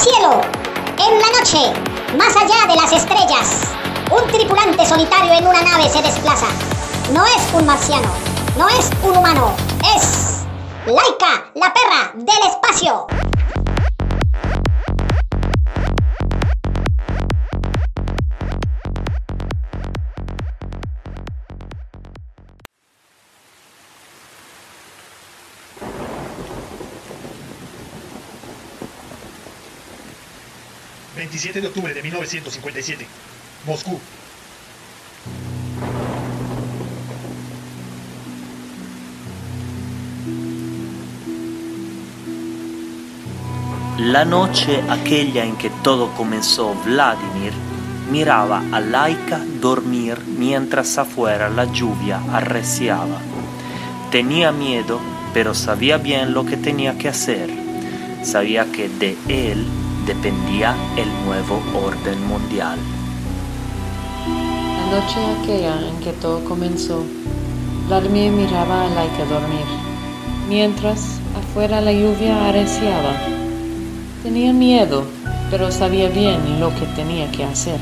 [0.00, 0.40] el cielo,
[0.98, 3.48] en la noche, más allá de las estrellas,
[4.10, 6.46] un tripulante solitario en una nave se desplaza.
[7.12, 8.08] No es un marciano,
[8.56, 9.54] no es un humano,
[9.94, 10.44] es
[10.86, 13.06] Laika, la perra del espacio.
[31.16, 33.06] 27 de octubre de 1957.
[33.66, 34.00] Moscú.
[43.98, 47.52] La noche aquella en que todo comenzó, Vladimir
[48.10, 53.20] miraba a Laika dormir mientras afuera la lluvia arreciaba.
[54.10, 55.00] Tenía miedo,
[55.34, 57.50] pero sabía bien lo que tenía que hacer.
[58.22, 59.66] Sabía que de él
[60.14, 62.76] dependía el nuevo orden mundial.
[64.26, 67.04] La noche aquella en que todo comenzó,
[67.86, 69.66] Vladimir miraba a Laika dormir,
[70.48, 73.12] mientras afuera la lluvia arreciaba.
[74.24, 75.04] Tenía miedo,
[75.48, 77.78] pero sabía bien lo que tenía que hacer.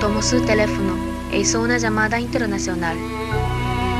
[0.00, 0.94] Tomó su teléfono
[1.30, 2.96] e hizo una llamada internacional.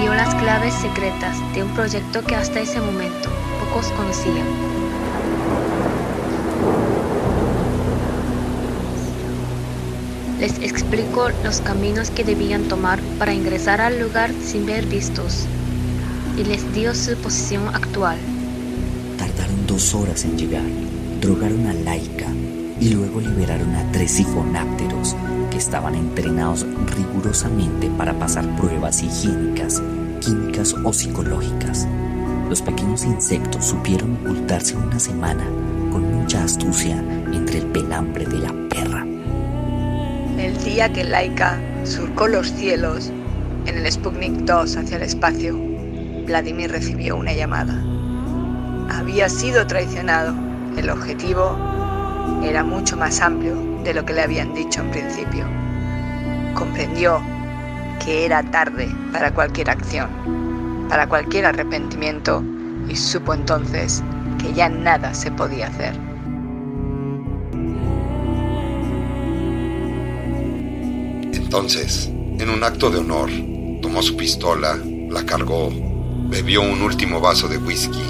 [0.00, 3.28] Dio las claves secretas de un proyecto que hasta ese momento
[3.60, 4.79] pocos conocían.
[10.60, 15.46] Explicó los caminos que debían tomar para ingresar al lugar sin ver vistos
[16.36, 18.18] y les dio su posición actual.
[19.18, 20.64] Tardaron dos horas en llegar,
[21.20, 22.26] drogaron a Laika
[22.80, 25.16] y luego liberaron a tres sifonápteros
[25.50, 29.82] que estaban entrenados rigurosamente para pasar pruebas higiénicas,
[30.20, 31.86] químicas o psicológicas.
[32.48, 35.44] Los pequeños insectos supieron ocultarse una semana
[35.92, 36.98] con mucha astucia
[37.32, 38.69] entre el pelambre de la.
[40.40, 43.12] El día que Laika surcó los cielos
[43.66, 45.54] en el Sputnik 2 hacia el espacio,
[46.24, 47.74] Vladimir recibió una llamada.
[48.90, 50.34] Había sido traicionado.
[50.78, 51.58] El objetivo
[52.42, 55.44] era mucho más amplio de lo que le habían dicho en principio.
[56.54, 57.20] Comprendió
[58.02, 60.08] que era tarde para cualquier acción,
[60.88, 62.42] para cualquier arrepentimiento
[62.88, 64.02] y supo entonces
[64.40, 66.09] que ya nada se podía hacer.
[71.52, 72.06] Entonces,
[72.38, 73.28] en un acto de honor,
[73.82, 74.78] tomó su pistola,
[75.08, 75.68] la cargó,
[76.28, 78.04] bebió un último vaso de whisky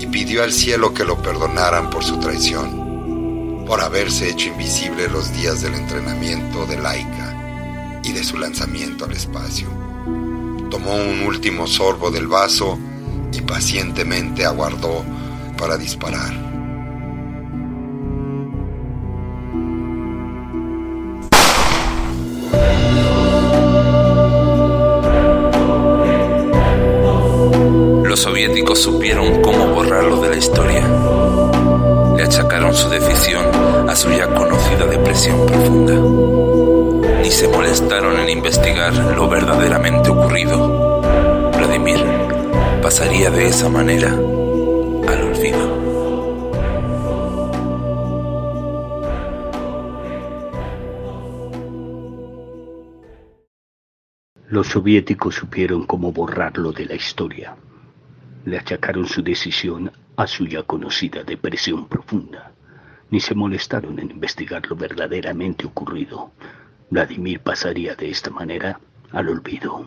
[0.00, 5.32] y pidió al cielo que lo perdonaran por su traición, por haberse hecho invisible los
[5.32, 9.68] días del entrenamiento de Laika y de su lanzamiento al espacio.
[10.68, 12.76] Tomó un último sorbo del vaso
[13.32, 15.04] y pacientemente aguardó
[15.56, 16.53] para disparar.
[28.14, 30.86] Los soviéticos supieron cómo borrarlo de la historia.
[32.16, 33.44] Le achacaron su decisión
[33.90, 35.94] a su ya conocida depresión profunda.
[37.20, 41.50] Ni se molestaron en investigar lo verdaderamente ocurrido.
[41.58, 42.04] Vladimir
[42.80, 45.82] pasaría de esa manera al olvido.
[54.50, 57.56] Los soviéticos supieron cómo borrarlo de la historia.
[58.44, 62.52] Le achacaron su decisión a su ya conocida depresión profunda.
[63.10, 66.32] Ni se molestaron en investigar lo verdaderamente ocurrido.
[66.90, 68.80] Vladimir pasaría de esta manera
[69.12, 69.86] al olvido.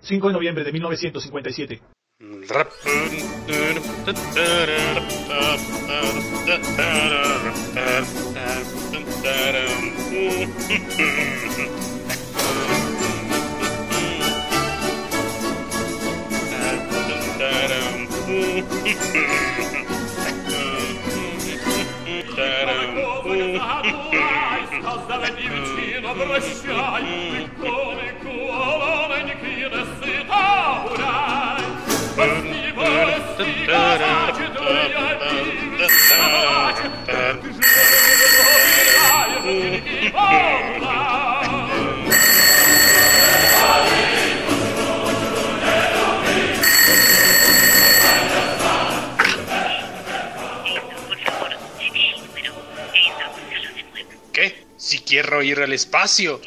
[0.00, 1.80] 5 de noviembre de 1957.
[54.32, 54.61] ¿Qué?
[54.82, 56.40] Si quiero ir al espacio.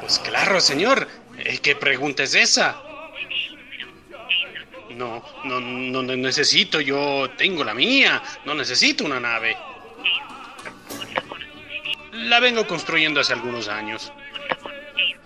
[0.00, 1.06] Pues claro, señor.
[1.36, 2.80] Eh, ¿Qué pregunta es esa?
[4.88, 9.58] No, no, no no necesito, yo tengo la mía, no necesito una nave.
[12.12, 14.10] La vengo construyendo hace algunos años.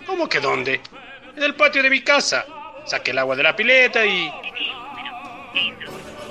[0.05, 0.81] ¿Cómo que dónde?
[1.37, 2.45] En el patio de mi casa.
[2.85, 4.29] Saqué el agua de la pileta y...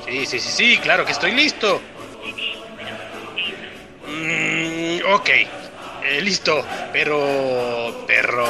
[0.05, 1.81] Sí, sí, sí, sí, claro que estoy listo.
[5.13, 5.29] Ok,
[6.03, 8.03] eh, listo, pero...
[8.07, 8.45] pero...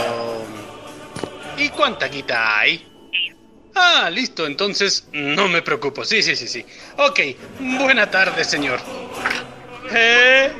[1.58, 2.88] ¿Y cuánta guita hay?
[3.76, 6.04] Ah, listo, entonces no me preocupo.
[6.04, 6.66] Sí, sí, sí, sí.
[6.98, 7.20] Ok,
[7.80, 8.80] buena tarde, señor.
[9.94, 10.52] ¿Eh?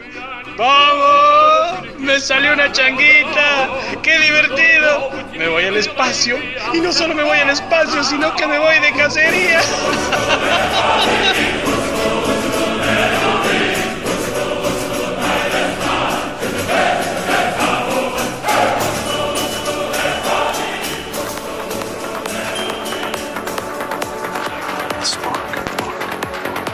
[0.58, 1.98] ¡Vamos!
[1.98, 3.70] ¡Me salió una changuita!
[4.02, 5.10] ¡Qué divertido!
[5.38, 6.38] Me voy al espacio.
[6.74, 9.62] Y no solo me voy al espacio, sino que me voy de cacería.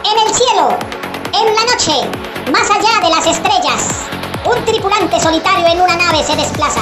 [0.09, 0.69] En el cielo,
[1.33, 4.07] en la noche, más allá de las estrellas,
[4.45, 6.79] un tripulante solitario en una nave se desplaza.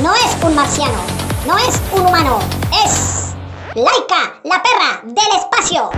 [0.00, 1.00] No es un marciano,
[1.44, 2.38] no es un humano,
[2.84, 3.34] es
[3.74, 5.90] Laika, la perra del espacio.